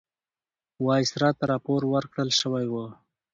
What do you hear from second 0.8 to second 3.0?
وایسرا ته راپور ورکړل شوی وو.